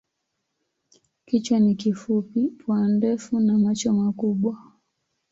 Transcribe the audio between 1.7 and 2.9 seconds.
kifupi, pua